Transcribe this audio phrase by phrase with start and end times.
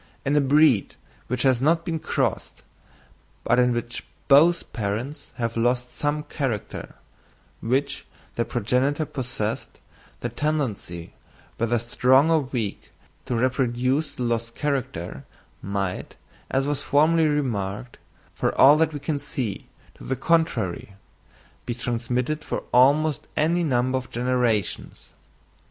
[0.25, 0.95] In a breed
[1.27, 2.63] which has not been crossed,
[3.43, 6.95] but in which both parents have lost some character
[7.61, 9.77] which their progenitor possessed,
[10.21, 11.13] the tendency,
[11.57, 12.89] whether strong or weak,
[13.27, 15.23] to reproduce the lost character
[15.61, 16.15] might,
[16.49, 17.99] as was formerly remarked,
[18.33, 20.95] for all that we can see to the contrary,
[21.67, 25.11] be transmitted for almost any number of generations.